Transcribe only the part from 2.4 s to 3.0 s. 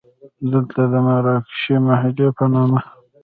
نامه.